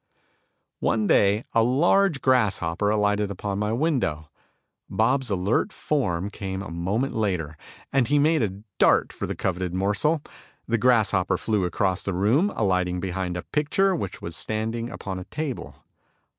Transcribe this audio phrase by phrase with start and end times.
[0.79, 4.31] One day a large grasshopper alighted upon my window.
[4.89, 7.55] Bob's alert form came a moment later,
[7.93, 10.23] and he made a dart for the coveted morsel.
[10.67, 15.23] The grasshopper flew across the room, alighting behind a picture which was standing upon a
[15.25, 15.75] table.